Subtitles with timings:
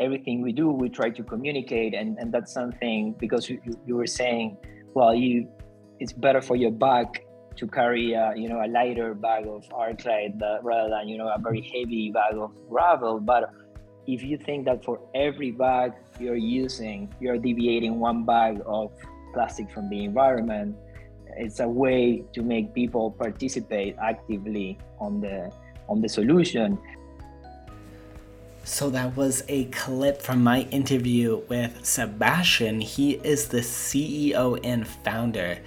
[0.00, 4.06] everything we do, we try to communicate, and, and that's something because you, you were
[4.06, 4.56] saying,
[4.94, 5.48] well, you
[6.00, 7.24] it's better for your back
[7.56, 11.38] to carry a, you know a lighter bag of Arqlite rather than you know a
[11.38, 13.18] very heavy bag of gravel.
[13.18, 13.50] But
[14.06, 18.92] if you think that for every bag you're using, you're deviating one bag of
[19.34, 20.76] plastic from the environment,
[21.36, 25.52] it's a way to make people participate actively on the
[25.88, 26.78] on the solution.
[28.68, 32.82] So that was a clip from my interview with Sebastian.
[32.82, 35.58] He is the CEO and founder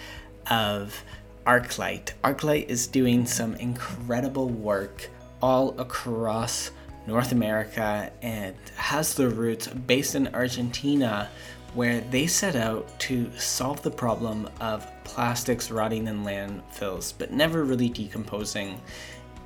[0.49, 1.03] of
[1.47, 2.13] Arqlite.
[2.23, 5.09] Arqlite is doing some incredible work
[5.41, 6.69] all across
[7.07, 11.27] North America and has their roots based in Argentina,
[11.73, 17.63] where they set out to solve the problem of plastics rotting in landfills but never
[17.63, 18.79] really decomposing.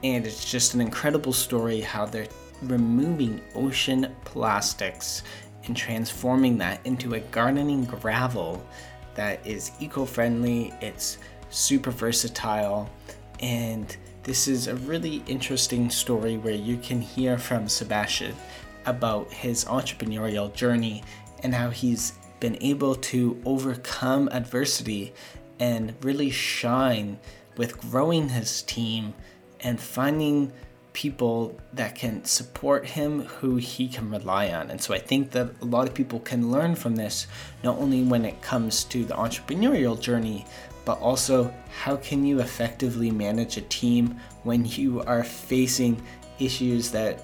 [0.03, 2.27] And it's just an incredible story how they're
[2.63, 5.23] removing ocean plastics
[5.65, 8.65] and transforming that into a gardening gravel
[9.15, 11.17] that is eco friendly, it's
[11.49, 12.89] super versatile,
[13.39, 18.35] and this is a really interesting story where you can hear from Sebastian
[18.85, 21.03] about his entrepreneurial journey
[21.43, 25.13] and how he's been able to overcome adversity
[25.59, 27.17] and really shine
[27.57, 29.13] with growing his team
[29.61, 30.51] and finding
[30.95, 34.71] people that can support him who he can rely on.
[34.71, 37.27] And so I think that a lot of people can learn from this,
[37.65, 40.45] not only when it comes to the entrepreneurial journey,
[40.85, 46.01] but also how can you effectively manage a team when you are facing
[46.39, 47.21] issues that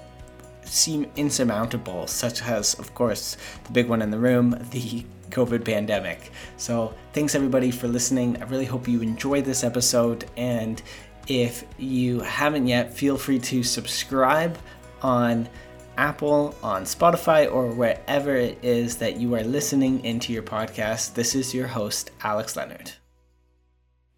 [0.64, 6.30] seem insurmountable, such as, of course, the big one in the room, the COVID pandemic.
[6.58, 8.40] So, thanks everybody for listening.
[8.42, 10.26] I really hope you enjoyed this episode.
[10.36, 10.82] And
[11.28, 14.58] if you haven't yet, feel free to subscribe
[15.02, 15.48] on
[15.96, 21.14] Apple, on Spotify, or wherever it is that you are listening into your podcast.
[21.14, 22.92] This is your host, Alex Leonard.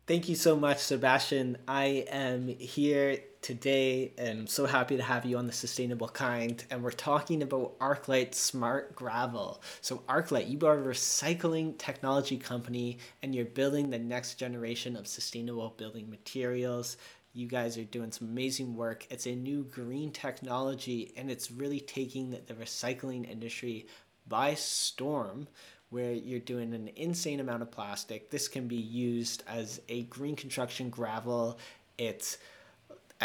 [0.07, 1.57] Thank you so much, Sebastian.
[1.67, 6.65] I am here today and I'm so happy to have you on the Sustainable Kind.
[6.71, 9.63] And we're talking about Arqlite Smart Gravel.
[9.83, 15.07] So, Arqlite, you are a recycling technology company and you're building the next generation of
[15.07, 16.97] sustainable building materials.
[17.35, 19.07] You guys are doing some amazing work.
[19.11, 23.89] It's a new green technology and it's really taking the, recycling industry
[24.27, 25.49] by storm
[25.91, 28.31] where you're doing an insane amount of plastic.
[28.31, 31.59] This can be used as a green construction gravel.
[31.99, 32.39] It's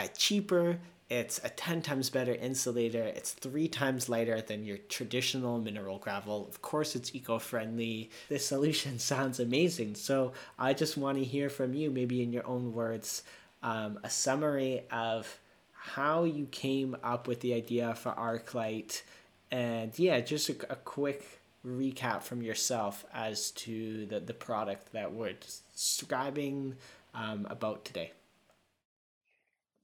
[0.08, 0.80] cheaper,
[1.10, 6.48] it's a 10 times better insulator, it's three times lighter than your traditional mineral gravel.
[6.48, 8.12] Of course, it's eco friendly.
[8.30, 9.96] This solution sounds amazing.
[9.96, 13.24] So, I just want to hear from you, maybe in your own words,
[13.64, 15.40] um, a summary of
[15.74, 19.02] how you came up with the idea for Arqlite.
[19.50, 25.14] And yeah, just a, a quick recap from yourself as to the, the product that
[25.14, 26.76] we're describing
[27.14, 28.12] um, about today.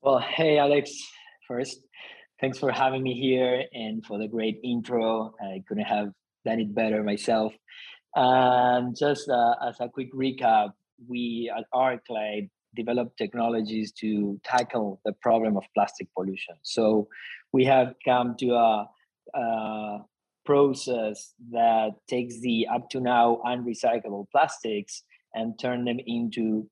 [0.06, 0.92] Well, hey, Alex.
[1.48, 1.80] First,
[2.40, 5.34] thanks for having me here and for the great intro.
[5.42, 6.12] I couldn't have
[6.46, 7.54] done it better myself.
[8.16, 10.74] And just uh, as a quick recap,
[11.10, 16.54] we at Arqlite developed technologies to tackle the problem of plastic pollution.
[16.62, 17.08] So
[17.52, 18.88] we have come to a,
[19.34, 19.98] a
[20.46, 25.02] process that takes the up to now unrecyclable plastics
[25.34, 26.70] and turn them into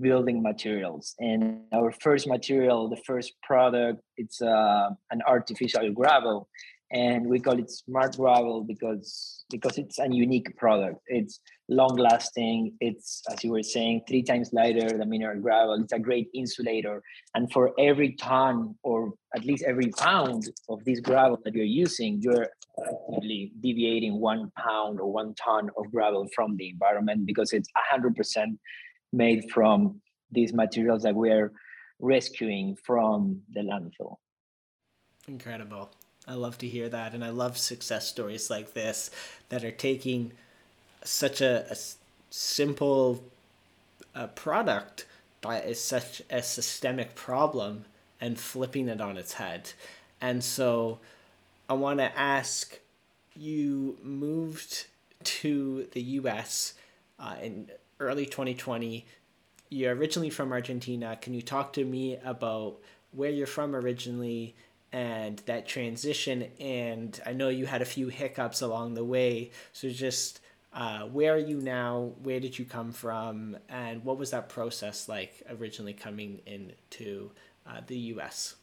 [0.00, 1.14] building materials.
[1.18, 6.48] And our first material the first product it's uh, an artificial gravel.
[6.92, 11.00] And we call it smart gravel because because it's a unique product.
[11.06, 15.74] It's long lasting it's as you were saying three times lighter than mineral gravel.
[15.74, 17.02] It's a great insulator.
[17.34, 22.20] And for every ton or at least every pound of this gravel that you're using
[22.20, 27.70] you're actively deviating one pound or one ton of gravel from the environment because it's
[27.92, 28.56] 100%
[29.16, 31.52] made from these materials that we're
[32.00, 34.16] rescuing from the landfill
[35.28, 35.90] incredible
[36.26, 39.10] I love to hear that, and I love success stories like this
[39.50, 40.32] that are taking
[41.04, 41.76] such a, a
[42.30, 43.22] simple
[44.14, 45.06] uh, product
[45.42, 47.84] that is such a systemic problem
[48.20, 49.72] and flipping it on its head.
[50.20, 50.98] And so,
[51.68, 52.78] I want to ask
[53.36, 54.86] you moved
[55.24, 56.72] to the U.S.
[57.18, 57.70] Uh, in
[58.00, 59.06] early 2020.
[59.70, 61.18] You're originally from Argentina.
[61.20, 62.80] Can you talk to me about
[63.12, 64.54] where you're from originally?
[64.94, 66.46] and that transition.
[66.60, 69.50] And I know you had a few hiccups along the way.
[69.72, 70.38] So just
[70.72, 72.12] uh, where are you now?
[72.22, 73.56] Where did you come from?
[73.68, 77.32] And what was that process like originally coming into
[77.66, 78.54] uh, the US?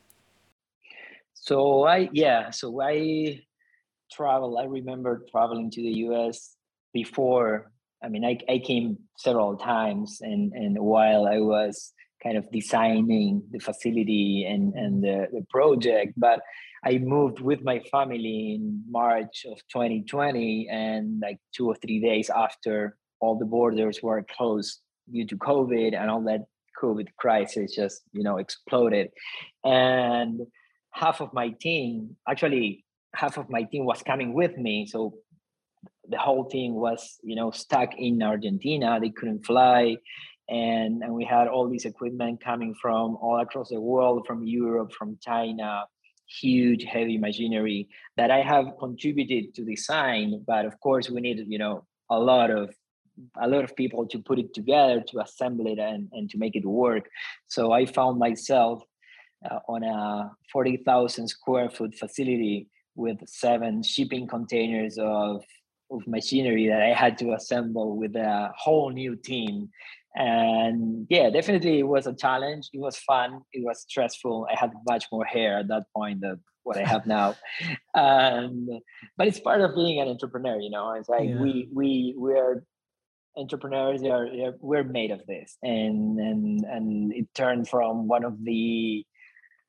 [1.34, 3.42] So I yeah, so I
[4.12, 6.56] travel, I remember traveling to the US
[6.94, 7.72] before.
[8.04, 11.94] I mean, I, I came several times, and, and while I was
[12.24, 16.42] kind of designing the facility and, and the, the project, but
[16.84, 22.30] I moved with my family in March of 2020, and like two or three days
[22.30, 24.80] after all the borders were closed
[25.12, 26.46] due to COVID and all that
[26.82, 29.10] COVID crisis just you know exploded,
[29.64, 30.42] and
[30.92, 32.84] half of my team, actually
[33.14, 35.14] half of my team was coming with me, so
[36.12, 39.00] the whole team was you know stuck in Argentina.
[39.00, 39.98] They couldn't fly.
[40.50, 44.92] And, and we had all this equipment coming from all across the world, from Europe,
[44.92, 45.86] from China,
[46.42, 47.88] huge heavy machinery
[48.18, 50.44] that I have contributed to design.
[50.46, 52.70] But of course, we needed, you know, a lot of
[53.42, 56.56] a lot of people to put it together, to assemble it, and, and to make
[56.56, 57.10] it work.
[57.48, 58.84] So I found myself
[59.50, 65.44] uh, on a 40,000 square foot facility with seven shipping containers of,
[65.92, 69.70] of machinery that I had to assemble with a whole new team.
[70.14, 72.70] And yeah definitely it was a challenge.
[72.74, 73.42] It was fun.
[73.54, 74.48] It was stressful.
[74.52, 77.36] I had much more hair at that point than what i have now.
[77.94, 78.68] Um,
[79.18, 80.94] but it's part of being an entrepreneur you know?
[80.94, 81.42] It's like yeah.
[81.42, 82.64] we we we're
[83.38, 84.04] entrepreneurs.
[84.04, 85.58] Are, are we're made of this.
[85.64, 89.06] And and and it turned from one of the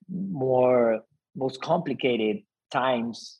[0.08, 1.00] more
[1.34, 3.38] most complicated times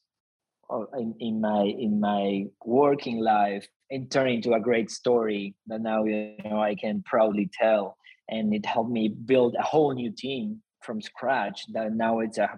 [0.99, 6.05] in, in my in my working life and turn into a great story that now
[6.05, 7.97] you know I can proudly tell.
[8.29, 11.65] And it helped me build a whole new team from scratch.
[11.73, 12.49] That now it's a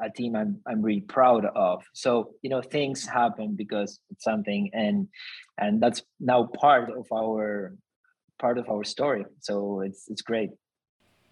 [0.00, 1.84] a, team I'm I'm really proud of.
[1.92, 5.08] So you know things happen because it's something, and
[5.58, 7.74] and that's now part of our
[8.38, 9.24] part of our story.
[9.40, 10.50] So it's it's great.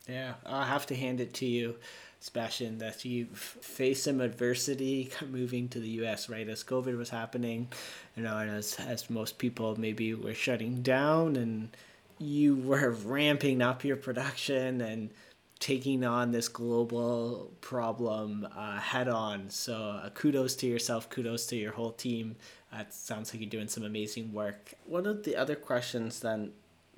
[0.08, 1.76] Yeah, I have to hand it to you.
[2.24, 6.30] Sebastian, that you faced some adversity moving to the U.S.
[6.30, 7.68] right as COVID was happening,
[8.16, 11.76] you know, and as as most people maybe were shutting down, and
[12.18, 15.10] you were ramping up your production and
[15.58, 19.50] taking on this global problem uh, head on.
[19.50, 22.36] So uh, kudos to yourself, kudos to your whole team.
[22.72, 24.72] Uh, it sounds like you're doing some amazing work.
[24.86, 26.52] One of the other questions then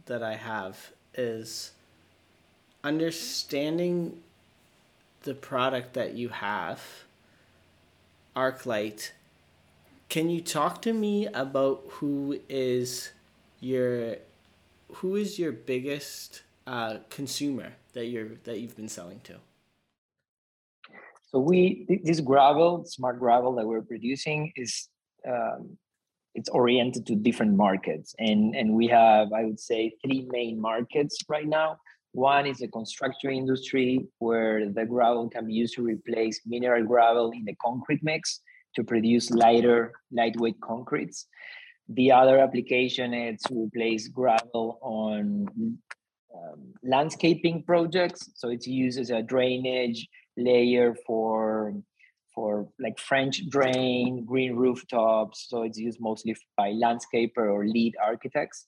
[0.04, 1.72] that I have is
[2.84, 4.22] understanding
[5.26, 6.80] the product that you have,
[8.34, 9.10] Arqlite,
[10.08, 13.10] can you talk to me about who is
[13.60, 14.16] your
[14.94, 19.34] who is your biggest uh, consumer that you're that you've been selling to?
[21.32, 24.88] So we this gravel, smart gravel that we're producing is
[25.28, 25.76] um,
[26.36, 31.18] it's oriented to different markets, and and we have I would say three main markets
[31.28, 31.78] right now.
[32.16, 37.30] One is the construction industry, where the gravel can be used to replace mineral gravel
[37.32, 38.40] in the concrete mix
[38.74, 41.26] to produce lighter, lightweight concretes.
[41.90, 45.46] The other application is to replace gravel on
[46.34, 48.30] um, landscaping projects.
[48.34, 50.08] So it's used as a drainage
[50.38, 51.74] layer for
[52.34, 55.48] for like French drain, green rooftops.
[55.50, 58.66] So it's used mostly by landscaper or lead architects.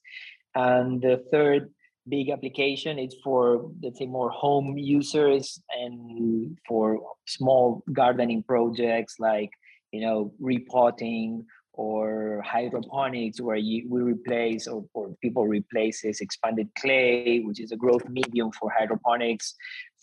[0.55, 1.71] And the third
[2.09, 2.99] big application.
[2.99, 9.51] It's for let's say more home users and for small gardening projects like
[9.93, 17.41] you know repotting or hydroponics where you we replace or, or people replaces expanded clay
[17.45, 19.55] which is a growth medium for hydroponics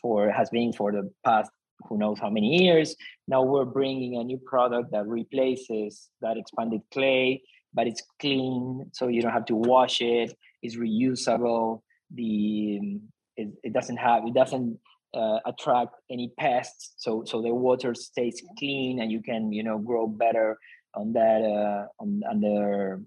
[0.02, 1.52] for has been for the past
[1.90, 2.96] who knows how many years.
[3.28, 7.42] Now we're bringing a new product that replaces that expanded clay
[7.74, 10.34] but it's clean so you don't have to wash it.
[10.62, 11.82] It's reusable
[12.16, 13.00] the
[13.38, 14.80] it, it doesn't have it doesn't
[15.14, 16.94] uh, attract any pests.
[16.98, 20.58] So so the water stays clean and you can you know grow better
[20.94, 23.06] on that uh, on, on the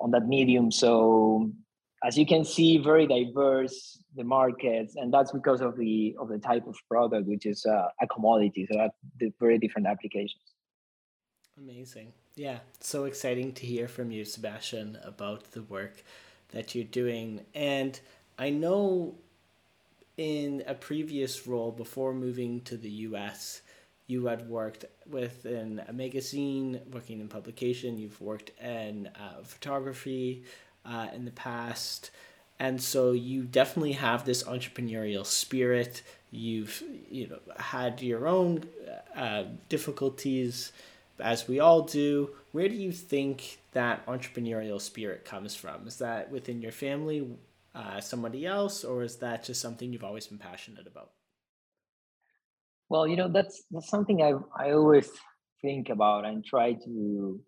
[0.00, 0.70] on that medium.
[0.70, 1.50] So
[2.04, 6.38] as you can see very diverse the markets and that's because of the of the
[6.38, 8.66] type of product which is uh, a commodity.
[8.70, 8.88] So
[9.40, 10.42] very different applications.
[11.58, 12.12] Amazing.
[12.34, 16.02] Yeah so exciting to hear from you sebastian about the work
[16.50, 17.40] that you're doing.
[17.54, 17.98] And
[18.38, 19.14] I know
[20.16, 23.62] in a previous role before moving to the US,
[24.06, 30.44] you had worked within a magazine, working in publication, you've worked in uh, photography
[30.84, 32.10] uh, in the past.
[32.58, 36.02] And so you definitely have this entrepreneurial spirit.
[36.30, 38.64] You've you know had your own
[39.14, 40.72] uh, difficulties,
[41.18, 42.30] as we all do.
[42.52, 45.86] Where do you think that entrepreneurial spirit comes from?
[45.86, 47.28] Is that within your family?
[47.76, 51.10] Uh, somebody else, or is that just something you've always been passionate about?
[52.88, 55.10] Well, you know, that's that's something I I always
[55.60, 57.40] think about and try to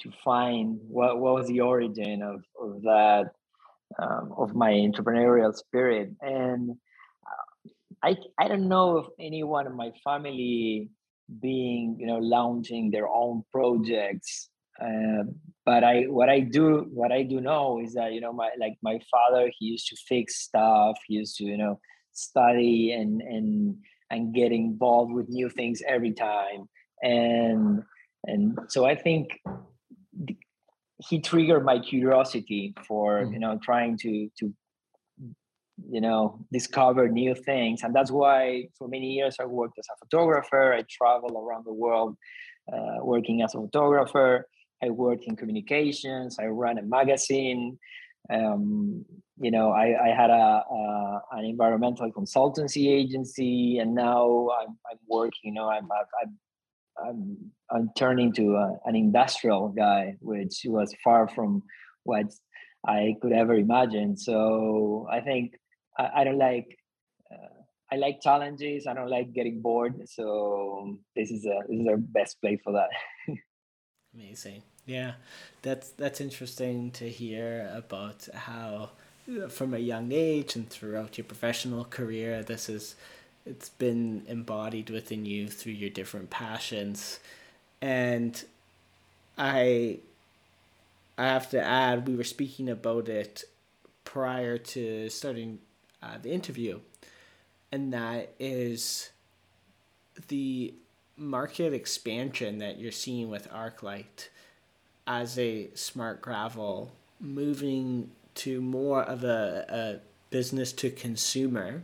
[0.00, 3.30] to find what, what was the origin of, of that
[3.98, 6.70] um, of my entrepreneurial spirit and
[7.26, 7.70] uh,
[8.02, 10.90] I I don't know if anyone in my family
[11.40, 14.50] being you know launching their own projects
[14.82, 15.24] uh,
[15.64, 18.76] but I what I do what I do know is that you know my like
[18.82, 20.96] my father he used to fix stuff.
[21.06, 21.80] He used to you know
[22.12, 23.76] study and and
[24.10, 26.68] and get involved with new things every time.
[27.02, 27.82] And
[28.24, 29.40] and so I think
[31.08, 33.32] he triggered my curiosity for mm.
[33.32, 34.54] you know trying to to
[35.90, 37.82] you know discover new things.
[37.82, 40.74] And that's why for many years i worked as a photographer.
[40.74, 42.16] I traveled around the world
[42.72, 44.46] uh, working as a photographer
[44.82, 47.78] i worked in communications i ran a magazine
[48.32, 49.04] um,
[49.38, 54.98] you know i, I had a, a, an environmental consultancy agency and now i'm, I'm
[55.08, 55.88] working you know i'm,
[56.22, 56.38] I'm
[56.98, 57.36] I'm,
[57.70, 61.62] I'm turning to a, an industrial guy, which was far from
[62.04, 62.26] what
[62.86, 64.16] I could ever imagine.
[64.16, 65.54] So I think
[65.98, 66.78] I, I don't like
[67.30, 68.86] uh, I like challenges.
[68.86, 69.94] I don't like getting bored.
[70.06, 72.88] So this is a this is our best play for that.
[74.16, 74.62] Amazing.
[74.86, 75.12] Yeah,
[75.62, 78.90] that's that's interesting to hear about how
[79.48, 82.94] from a young age and throughout your professional career this is
[83.44, 87.18] it's been embodied within you through your different passions
[87.82, 88.44] and
[89.36, 89.98] i
[91.18, 93.42] i have to add we were speaking about it
[94.04, 95.58] prior to starting
[96.02, 96.78] uh, the interview
[97.72, 99.10] and that is
[100.28, 100.72] the
[101.16, 104.28] market expansion that you're seeing with Arqlite
[105.06, 111.82] as a smart gravel moving to more of a, a business to consumer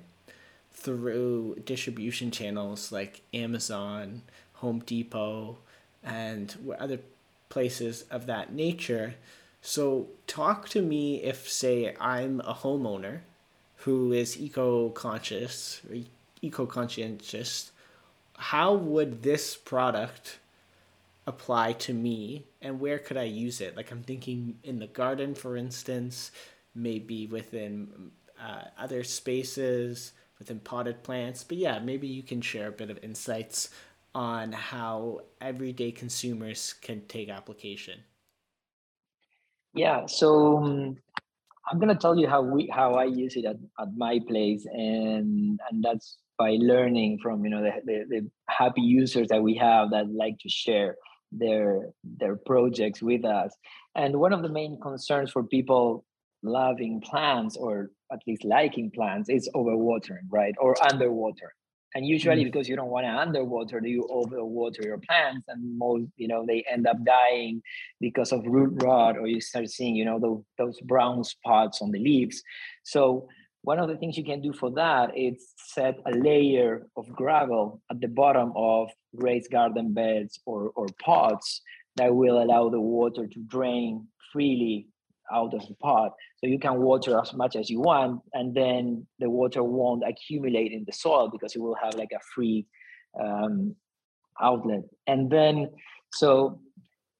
[0.73, 4.23] through distribution channels like Amazon,
[4.55, 5.59] Home Depot,
[6.03, 6.99] and other
[7.49, 9.15] places of that nature.
[9.61, 13.21] So, talk to me if, say, I'm a homeowner
[13.77, 15.81] who is eco conscious
[16.41, 17.71] eco conscientious.
[18.43, 20.41] How would this product
[21.27, 23.77] apply to me, and where could I use it?
[23.77, 26.33] Like, I'm thinking in the garden, for instance,
[26.75, 31.45] maybe within uh, other spaces within potted plants.
[31.45, 33.71] But yeah, maybe you can share a bit of insights
[34.13, 38.01] on how everyday consumers can take application.
[39.73, 40.97] Yeah, so um,
[41.71, 45.61] I'm gonna tell you how we how I use it at, at my place, and
[45.71, 48.21] and that's by learning from you know the, the, the
[48.61, 50.91] happy users that we have that like to share
[51.43, 51.67] their
[52.21, 53.53] their projects with us.
[53.95, 56.05] And one of the main concerns for people
[56.43, 60.55] loving plants or at least liking plants is overwatering, right?
[60.59, 61.51] Or underwater.
[61.95, 62.51] And usually mm.
[62.51, 66.65] because you don't want to underwater, you overwater your plants and most, you know, they
[66.75, 67.63] end up dying
[68.01, 71.91] because of root rot or you start seeing, you know, those, those brown spots on
[71.91, 72.43] the leaves.
[72.83, 73.29] So
[73.63, 77.81] one of the things you can do for that is set a layer of gravel
[77.91, 81.63] at the bottom of raised garden beds or, or pots
[81.97, 84.89] that will allow the water to drain freely
[85.33, 86.13] out of the pot.
[86.39, 90.73] So you can water as much as you want, and then the water won't accumulate
[90.73, 92.67] in the soil because it will have like a free
[93.21, 93.77] um,
[94.41, 94.83] outlet.
[95.07, 95.71] And then,
[96.13, 96.61] so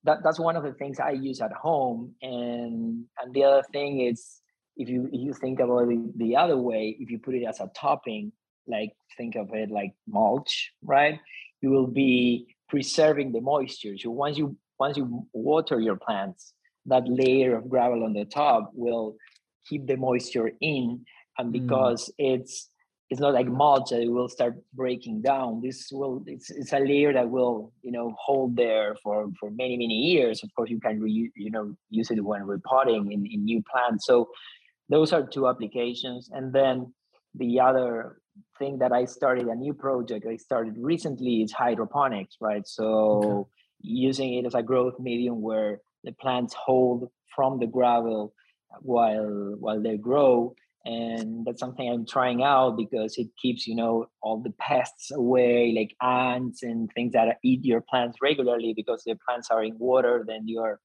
[0.05, 2.15] that, that's one of the things I use at home.
[2.21, 4.42] And and the other thing is,
[4.77, 7.61] if you if you think about it the other way, if you put it as
[7.61, 8.33] a topping,
[8.67, 11.19] like think of it like mulch, right?
[11.61, 13.97] You will be preserving the moisture.
[13.99, 16.55] So once you once you water your plants,
[16.87, 19.17] that layer of gravel on the top will
[19.69, 21.05] keep the moisture in
[21.39, 21.53] and mm.
[21.53, 22.35] because mm.
[22.35, 22.69] it's
[23.11, 26.79] it's not like mulch that it will start breaking down this will it's, it's a
[26.79, 30.81] layer that will you know hold there for for many many years of course you
[30.81, 34.29] can re, you know use it when repotting in, in new plants so
[34.93, 36.31] those are two applications.
[36.33, 36.93] And then
[37.35, 38.19] the other
[38.59, 42.67] thing that i started a new project i started recently is hydroponics right?
[42.67, 43.51] So okay.
[43.81, 48.35] using it as a growth medium where the plants hold from the gravel
[48.81, 50.55] while while they grow.
[50.85, 55.73] And that's something i'm trying out because it keeps you know all the pests away
[55.77, 60.25] like ants and things that eat your plants regularly because the plants are in water
[60.27, 60.81] then you're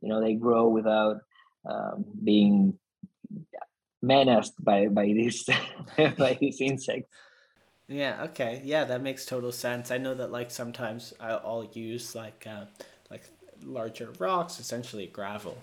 [0.00, 1.18] you know they grow without
[1.70, 2.78] um, being
[4.02, 5.48] menaced by by these
[6.18, 7.08] by these insects
[7.88, 12.46] yeah okay yeah that makes total sense i know that like sometimes i'll use like
[12.48, 12.64] uh,
[13.10, 13.22] like
[13.64, 15.56] larger rocks, essentially gravel,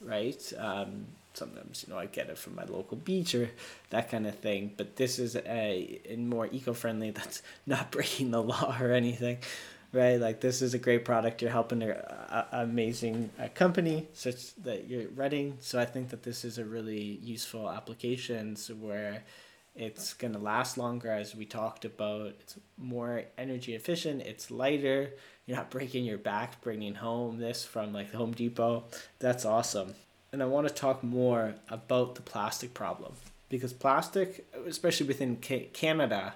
[0.00, 0.52] right?
[0.58, 3.50] Um, sometimes you know I get it from my local beach or
[3.90, 4.72] that kind of thing.
[4.76, 7.10] But this is a, a more eco friendly.
[7.18, 9.38] That's not breaking the law or anything.
[9.94, 10.20] Right?
[10.20, 11.40] Like this is a great product.
[11.40, 11.96] You're helping an
[12.52, 15.56] amazing uh, company such that you're running.
[15.60, 19.22] So I think that this is a really useful applications where
[19.74, 22.34] it's going to last longer as we talked about.
[22.40, 24.22] It's more energy efficient.
[24.22, 25.10] It's lighter.
[25.46, 28.84] You're not breaking your back bringing home this from like Home Depot.
[29.18, 29.94] That's awesome.
[30.32, 33.12] And I want to talk more about the plastic problem
[33.48, 36.34] because plastic, especially within Canada,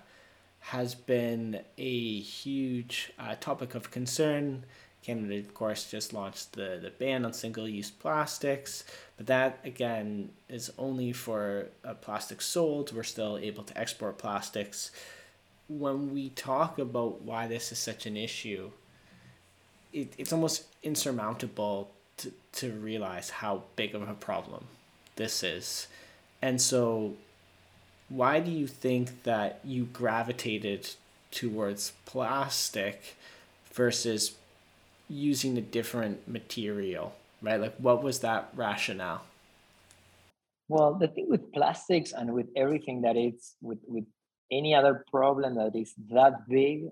[0.70, 4.64] has been a huge uh, topic of concern.
[5.02, 8.84] Canada, of course, just launched the, the ban on single use plastics,
[9.16, 12.94] but that again is only for uh, plastics sold.
[12.94, 14.90] We're still able to export plastics.
[15.68, 18.70] When we talk about why this is such an issue,
[19.94, 24.66] it, it's almost insurmountable to, to realize how big of a problem
[25.16, 25.86] this is.
[26.42, 27.14] And so
[28.08, 30.90] why do you think that you gravitated
[31.30, 33.16] towards plastic
[33.72, 34.36] versus
[35.08, 37.60] using a different material right?
[37.60, 39.22] Like what was that rationale?
[40.68, 44.04] Well the thing with plastics and with everything that it's with with
[44.50, 46.84] any other problem that is that big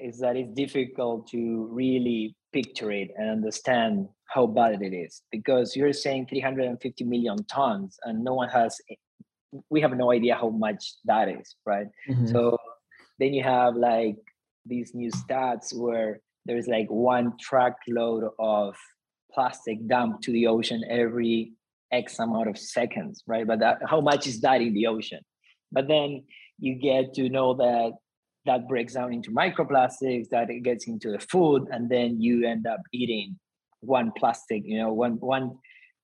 [0.00, 5.22] is that it's difficult to really picture it and understand how bad it is.
[5.30, 8.78] Because you're saying 350 million tons and no one has
[9.70, 11.88] we have no idea how much that is, right?
[12.08, 12.26] Mm-hmm.
[12.26, 12.58] So
[13.18, 14.16] then you have like
[14.64, 18.76] these new stats where there's like one truckload of
[19.32, 21.52] plastic dumped to the ocean every
[21.92, 23.46] X amount of seconds, right?
[23.46, 25.20] But that, how much is that in the ocean?
[25.72, 26.24] But then
[26.58, 27.92] you get to know that
[28.46, 32.66] that breaks down into microplastics, that it gets into the food, and then you end
[32.66, 33.38] up eating
[33.80, 35.58] one plastic, you know, one one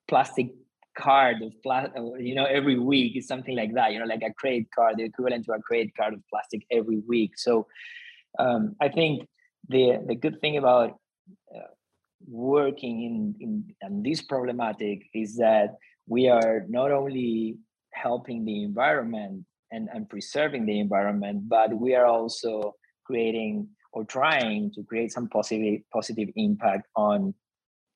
[0.08, 0.48] plastic
[0.96, 4.32] card of plastic, you know, every week is something like that, you know, like a
[4.34, 7.32] credit card, the equivalent to a credit card of plastic every week.
[7.36, 7.66] So
[8.38, 9.28] um, I think
[9.68, 10.98] the the good thing about
[11.54, 11.72] uh,
[12.26, 17.58] working in, in in this problematic is that we are not only
[17.92, 22.74] helping the environment and, and preserving the environment, but we are also
[23.04, 27.34] creating or trying to create some positive positive impact on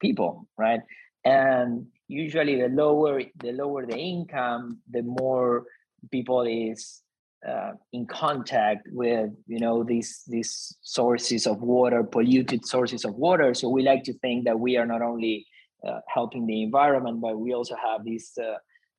[0.00, 0.80] people, right?
[1.24, 5.64] And usually the lower the lower the income the more
[6.10, 7.02] people is
[7.46, 13.54] uh, in contact with you know these these sources of water polluted sources of water.
[13.54, 15.46] So we like to think that we are not only
[15.86, 18.56] uh, helping the environment but we also have this uh,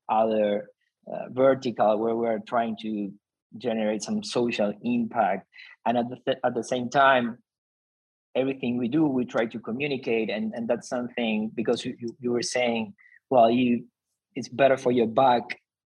[0.09, 0.69] other
[1.11, 3.11] uh, vertical where we're trying to
[3.57, 5.47] generate some social impact.
[5.85, 7.37] And at the, th- at the same time
[8.37, 12.41] everything we do we try to communicate and and that's something because you, you, were
[12.41, 12.93] saying
[13.29, 13.83] well you
[14.35, 15.43] it's better for your back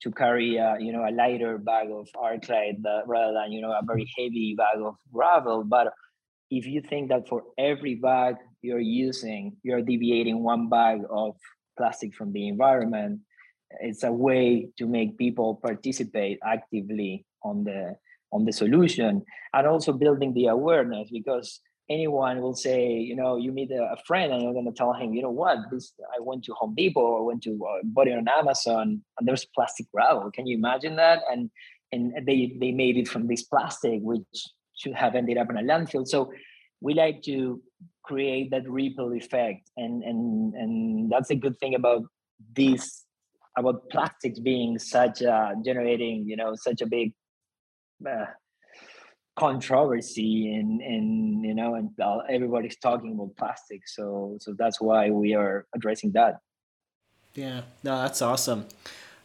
[0.01, 3.71] to carry a, you know a lighter bag of Arqlite uh, rather than you know
[3.71, 5.63] a very heavy bag of gravel.
[5.63, 5.93] But
[6.51, 11.36] if you think that for every bag you're using you're deviating one bag of
[11.77, 13.21] plastic from the environment
[13.81, 17.95] it's a way to make people participate actively on the
[18.31, 19.23] on the solution.
[19.53, 24.32] And also building the awareness because anyone will say, you know, you meet a, friend
[24.32, 27.00] and you're going to tell him, you know what, this I went to Home Depot
[27.00, 30.32] or went to uh, bought it on Amazon and there's plastic gravel.
[30.32, 31.19] Can you imagine that?
[31.32, 31.50] And
[31.91, 34.24] and they they made it from this plastic, which
[34.78, 36.08] should have ended up in a landfill.
[36.08, 36.32] So
[36.82, 37.62] we like to
[38.04, 42.04] create that ripple effect, and and and that's a good thing about
[42.56, 43.04] this
[43.58, 47.13] about plastics being such a generating, you know, such a big
[48.08, 48.26] uh,
[49.36, 53.88] controversy and and you know and uh, everybody's talking about plastic.
[53.88, 56.39] So so that's why we are addressing that.
[57.34, 57.62] Yeah.
[57.84, 58.65] No that's awesome.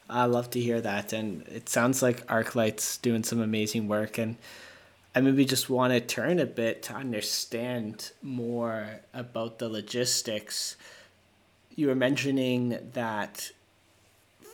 [0.09, 1.13] I love to hear that.
[1.13, 4.19] And it sounds like Arqlite's doing some amazing work.
[4.19, 4.37] And
[5.15, 10.77] i maybe just want to turn a bit to understand more about the logistics.
[11.77, 13.53] You were mentioning that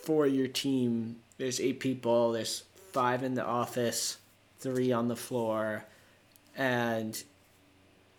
[0.02, 4.18] for your team there's eight people there's five in the office
[4.58, 5.84] three on the floor,
[6.56, 7.22] and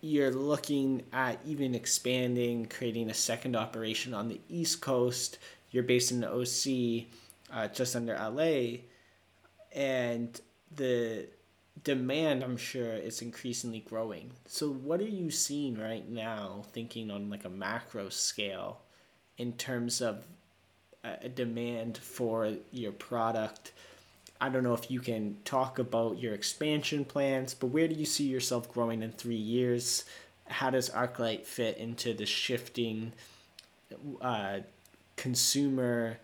[0.01, 5.39] you're looking at even expanding, creating a second operation on the East Coast.
[5.71, 7.07] You're based in the OC,
[7.51, 8.79] uh, just under LA,
[9.73, 10.39] and
[10.75, 11.27] the
[11.83, 14.31] demand, I'm sure, is increasingly growing.
[14.45, 18.81] So, what are you seeing right now, thinking on like a macro scale,
[19.37, 20.23] in terms of
[21.03, 23.71] a demand for your product?
[24.39, 28.05] I don't know if you can talk about your expansion plans, but where do you
[28.05, 30.05] see yourself growing in three years?
[30.47, 33.13] How does Arqlite fit into the shifting
[34.21, 34.59] uh,
[35.15, 36.19] consumer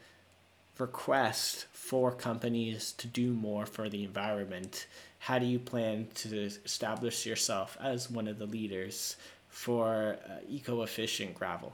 [0.80, 4.88] request for companies to do more for the environment,
[5.20, 9.16] how do you plan to establish yourself as one of the leaders
[9.50, 11.74] for uh, eco-efficient gravel?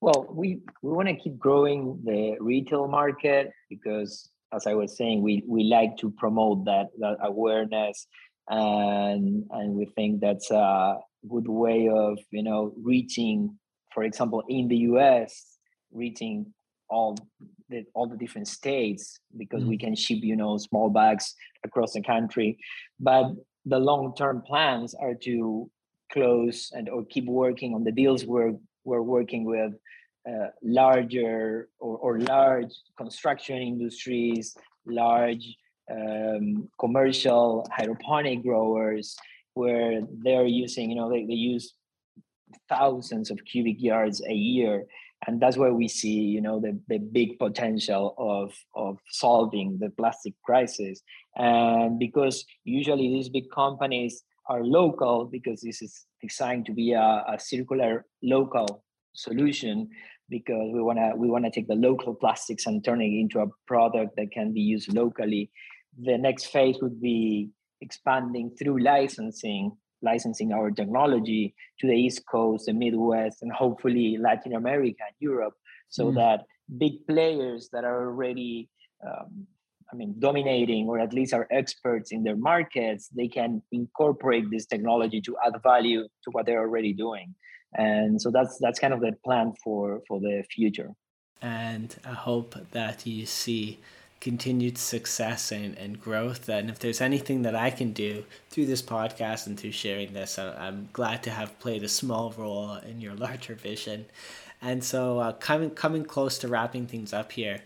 [0.00, 5.22] Well, we, we want to keep growing the retail market because, as I was saying,
[5.22, 8.06] we, we like to promote that, that awareness,
[8.48, 13.56] and and we think that's a good way of you know reaching,
[13.94, 15.58] for example, in the U.S.,
[15.92, 16.52] reaching
[16.90, 17.16] all
[17.68, 19.68] the all the different states because mm.
[19.68, 21.34] we can ship you know small bags
[21.64, 22.58] across the country,
[23.00, 23.26] but
[23.64, 25.70] the long term plans are to
[26.12, 29.72] close and or keep working on the deals we're we're working with
[30.28, 34.56] uh, larger or, or large construction industries,
[34.86, 35.56] large
[35.90, 39.16] um, commercial hydroponic growers,
[39.54, 41.74] where they're using, you know, they, they use
[42.68, 44.84] thousands of cubic yards a year.
[45.26, 49.90] And that's where we see, you know, the, the big potential of, of solving the
[49.90, 51.00] plastic crisis.
[51.36, 57.24] And because usually these big companies are local because this is designed to be a,
[57.28, 59.88] a circular local solution
[60.28, 63.40] because we want to we want to take the local plastics and turn it into
[63.40, 65.50] a product that can be used locally
[66.00, 69.72] the next phase would be expanding through licensing
[70.02, 75.54] licensing our technology to the east coast the midwest and hopefully latin america and europe
[75.88, 76.14] so mm.
[76.14, 76.44] that
[76.78, 78.68] big players that are already
[79.06, 79.46] um,
[79.92, 84.64] I mean, dominating or at least are experts in their markets, they can incorporate this
[84.64, 87.34] technology to add value to what they're already doing.
[87.74, 90.90] And so that's that's kind of the plan for for the future.
[91.40, 93.78] And I hope that you see
[94.22, 96.48] continued success and, and growth.
[96.48, 100.38] And if there's anything that I can do through this podcast and through sharing this,
[100.38, 104.06] I'm glad to have played a small role in your larger vision.
[104.62, 107.62] And so, uh, coming coming close to wrapping things up here,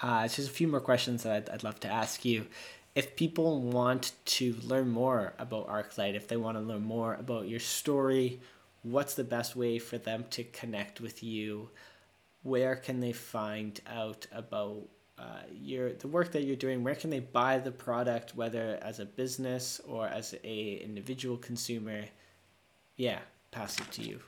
[0.00, 2.46] uh, it's just a few more questions that I'd, I'd love to ask you.
[2.96, 7.46] If people want to learn more about Arqlite, if they want to learn more about
[7.46, 8.40] your story,
[8.82, 11.70] what's the best way for them to connect with you?
[12.42, 14.88] Where can they find out about
[15.18, 16.82] uh, your the work that you're doing?
[16.82, 22.04] Where can they buy the product, whether as a business or as a individual consumer?
[22.96, 23.18] Yeah,
[23.50, 24.20] pass it to you.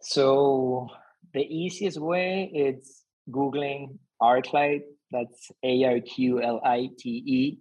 [0.00, 0.88] So
[1.34, 4.84] the easiest way is googling Arqlite.
[5.10, 7.58] That's A R Q L I T E,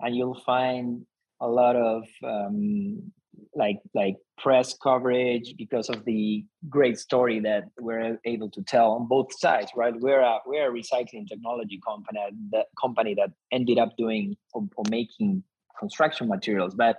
[0.00, 1.04] and you'll find
[1.40, 3.12] a lot of um,
[3.56, 9.06] like like press coverage because of the great story that we're able to tell on
[9.06, 9.94] both sides right?
[9.98, 12.20] We're a we're a recycling technology company
[12.52, 15.42] that company that ended up doing or, or making
[15.78, 16.98] construction materials but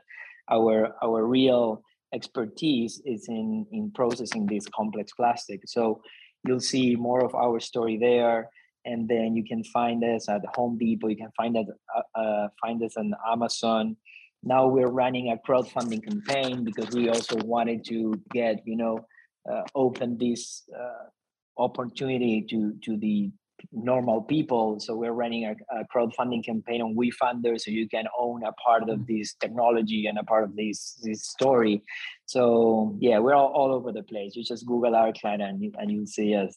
[0.49, 1.81] our our real
[2.13, 5.61] expertise is in in processing this complex plastic.
[5.65, 6.01] So
[6.47, 8.49] you'll see more of our story there
[8.85, 11.65] and then you can find us at home depot you can find us
[11.95, 13.97] uh, uh, find us on amazon
[14.45, 19.05] now we're running a crowdfunding campaign because we also wanted to get you know
[19.51, 21.09] uh, open this uh,
[21.57, 23.31] opportunity to to the
[23.71, 24.79] normal people.
[24.79, 28.89] So we're running a, a, crowdfunding campaign on WeFunder so you can own a part
[28.89, 29.07] of mm.
[29.07, 31.81] this technology and a part of this this story.
[32.25, 34.35] So yeah we're all, all over the place.
[34.35, 36.55] You just google Arqlite and, you, and you'll see us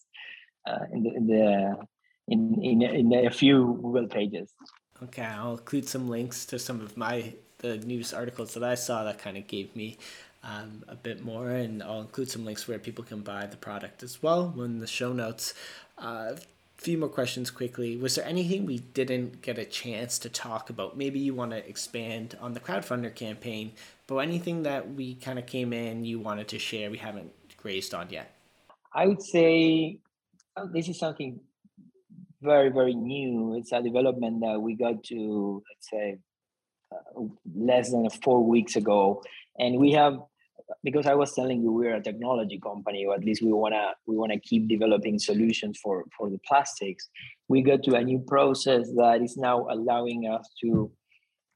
[0.69, 1.77] uh, in the in the
[2.29, 4.53] in, in in a few google pages.
[5.03, 9.05] Okay i'll include some links to some of my the news articles that I saw
[9.05, 9.99] that kind of gave me
[10.43, 14.03] um, a bit more, and I'll include some links where people can buy the product
[14.03, 15.55] as well in the show notes.
[15.97, 16.35] Uh,
[16.79, 17.97] a few more questions quickly.
[17.97, 20.97] Was there anything we didn't get a chance to talk about?
[20.97, 23.73] Maybe you want to expand on the crowdfunder campaign,
[24.07, 27.95] but anything that we kind of came in you wanted to share we haven't grazed
[27.95, 28.33] on yet?
[28.95, 29.99] I would say
[30.57, 31.41] oh, this is something
[32.41, 33.57] very very new.
[33.59, 36.28] It's a development that we got to let's say uh,
[37.55, 39.23] less than four weeks ago,
[39.59, 40.19] and we have
[40.85, 44.17] because I was telling you we're a technology company, or at least we wanna we
[44.17, 47.09] wanna keep developing solutions for for the plastics.
[47.49, 50.91] We got to a new process that is now allowing us to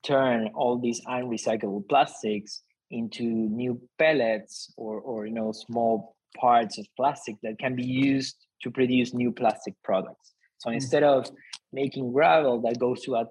[0.03, 6.87] turn all these unrecyclable plastics into new pellets or or you know small parts of
[6.97, 10.33] plastic that can be used to produce new plastic products.
[10.59, 10.75] So mm.
[10.75, 11.31] instead of
[11.73, 13.27] making gravel that goes to a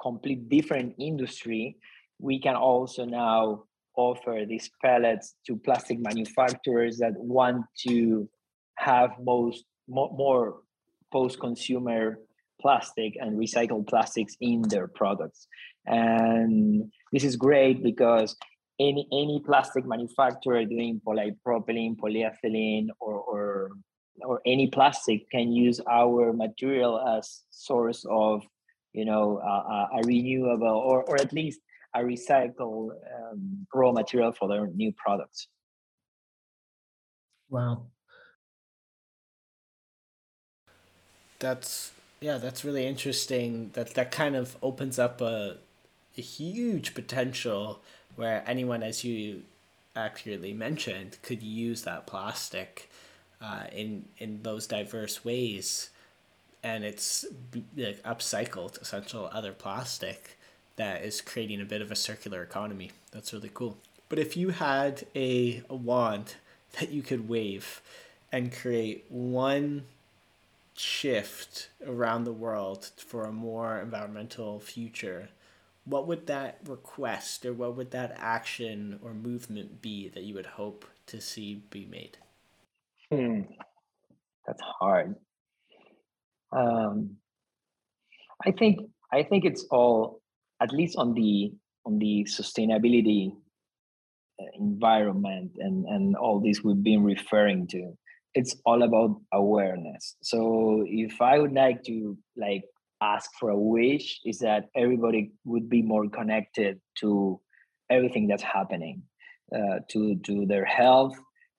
[0.00, 1.76] complete different industry,
[2.18, 3.64] we can also now
[3.96, 8.28] offer these pellets to plastic manufacturers that want to
[8.76, 10.56] have most more, more
[11.12, 12.18] post-consumer
[12.60, 15.46] plastic and recycled plastics in their products.
[15.86, 18.36] And this is great because
[18.80, 23.70] any any plastic manufacturer doing polypropylene, polyethylene, or, or
[24.22, 28.42] or any plastic can use our material as source of
[28.94, 31.60] you know uh, a renewable or, or at least
[31.94, 35.48] a recycled um, raw material for their new products.
[37.48, 37.86] Wow.
[41.38, 43.70] That's yeah that's really interesting.
[43.74, 45.58] That that kind of opens up a,
[46.16, 47.80] a huge potential
[48.16, 49.42] where anyone as you
[49.96, 52.90] accurately mentioned could use that plastic
[53.40, 55.90] uh, in in those diverse ways,
[56.64, 57.26] and it's
[57.76, 60.38] like upcycled essential other plastic
[60.76, 62.90] that is creating a bit of a circular economy.
[63.12, 63.76] That's really cool.
[64.08, 66.36] But if you had a, a wand
[66.80, 67.82] that you could wave
[68.32, 69.84] and create one
[70.76, 75.28] shift around the world for a more environmental future,
[75.84, 80.46] what would that request or what would that action or movement be that you would
[80.46, 82.16] hope to see be made?
[83.12, 83.42] Hmm.
[84.46, 85.14] That's hard.
[86.54, 87.16] Um,
[88.44, 88.80] I think
[89.12, 90.20] I think it's all
[90.60, 91.52] at least on the
[91.86, 93.32] on the sustainability
[94.40, 97.92] uh, environment and and all this we've been referring to
[98.34, 100.16] it's all about awareness.
[100.22, 102.64] So if i would like to like
[103.00, 107.40] ask for a wish is that everybody would be more connected to
[107.90, 109.02] everything that's happening
[109.54, 111.16] uh, to to their health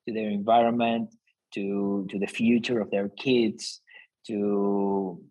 [0.08, 1.10] to their environment
[1.54, 3.82] to to the future of their kids
[4.28, 5.22] to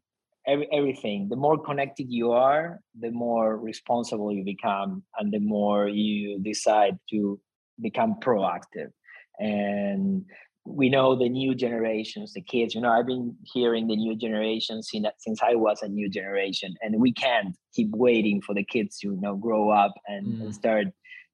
[0.46, 1.28] every, everything.
[1.28, 6.98] The more connected you are the more responsible you become and the more you decide
[7.10, 7.40] to
[7.80, 8.90] become proactive.
[9.38, 10.24] And
[10.66, 14.88] we know the new generations the kids you know i've been hearing the new generations
[14.90, 18.98] since, since i was a new generation and we can't keep waiting for the kids
[18.98, 20.40] to you know grow up and, mm.
[20.40, 20.86] and start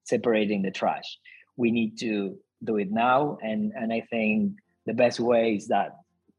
[0.03, 1.17] separating the trash.
[1.57, 4.53] We need to do it now and and i think
[4.85, 5.91] the best way is that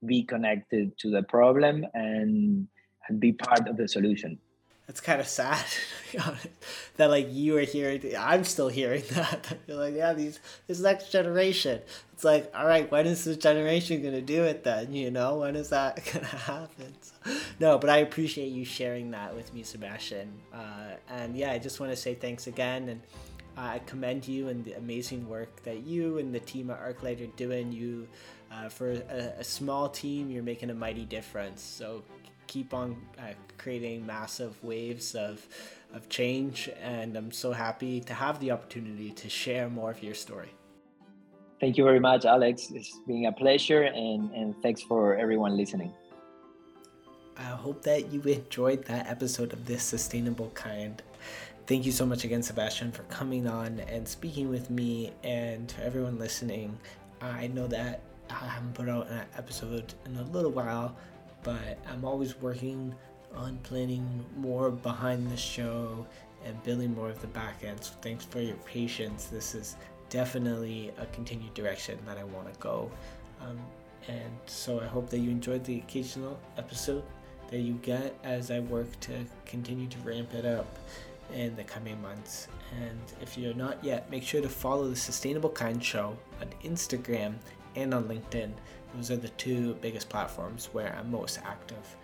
[0.05, 2.69] be connected to the problem and
[3.09, 4.39] and be part of the solution.
[4.87, 5.65] That's kind of sad
[6.97, 9.57] that like you are hearing i'm still hearing that.
[9.67, 11.81] You're like yeah these this next generation.
[12.13, 15.39] It's like all right when is this generation gonna do it then you know?
[15.39, 16.95] When is that gonna happen?
[17.01, 20.33] So, no but i appreciate you sharing that with me sebastian.
[20.53, 23.01] Uh, and yeah i just want to say thanks again and
[23.57, 27.37] I commend you and the amazing work that you and the team at Arqlite are
[27.37, 27.71] doing.
[27.71, 28.09] You,
[28.53, 31.63] uh, for a, a, small team, you're making a mighty difference.
[31.63, 32.03] So
[32.47, 35.47] keep on uh, creating massive waves of,
[35.95, 36.69] of change.
[36.83, 40.51] And I'm so happy to have the opportunity to share more of your story.
[41.61, 42.73] Thank you very much, Alex.
[42.75, 45.93] It's been a pleasure, and, and thanks for everyone listening.
[47.37, 51.03] I hope that you enjoyed that episode of This Sustainable Kind.
[51.69, 55.85] Thank you so much again, Sebastian, for coming on and speaking with me and to
[55.85, 56.77] everyone listening.
[57.21, 58.03] I know that
[58.41, 60.97] I haven't put out an episode in a little while,
[61.43, 62.95] but I'm always working
[63.35, 66.07] on planning more behind the show
[66.45, 67.83] and building more of the back end.
[67.83, 69.27] So thanks for your patience.
[69.27, 69.77] This is
[70.11, 72.91] definitely a continued direction that I want to go.
[73.41, 73.59] Um,
[74.09, 77.05] and so I hope that you enjoyed the occasional episode
[77.51, 79.13] that you get as I work to
[79.47, 80.79] continue to ramp it up
[81.35, 82.49] in the coming months.
[82.81, 87.35] And if you're not yet, make sure to follow the Sustainable Kind Show on Instagram
[87.77, 88.53] and on LinkedIn.
[88.95, 91.97] Those are the two biggest platforms where I'm most active.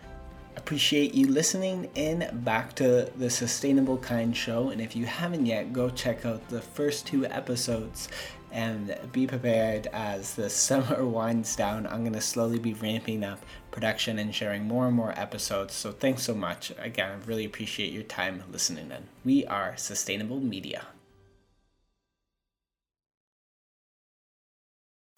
[0.56, 4.70] Appreciate you listening in back to the Sustainable Kind Show.
[4.70, 8.08] And if you haven't yet, go check out the first two episodes
[8.50, 11.86] and be prepared as the summer winds down.
[11.86, 15.74] I'm going to slowly be ramping up production and sharing more and more episodes.
[15.74, 16.72] So thanks so much.
[16.78, 19.06] Again, I really appreciate your time listening in.
[19.24, 20.86] We are Sustainable Media.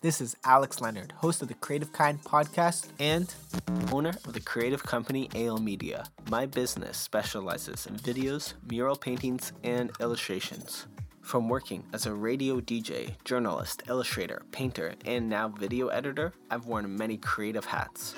[0.02, 3.34] This is Alex Leonard, host of the Creative Kind podcast and
[3.92, 6.06] owner of the creative company AL Media.
[6.30, 10.86] My business specializes in videos, mural paintings, and illustrations.
[11.20, 16.96] From working as a radio DJ, journalist, illustrator, painter, and now video editor, I've worn
[16.96, 18.14] many creative hats.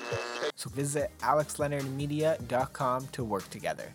[0.55, 3.93] So visit alexleonardmedia.com to work together.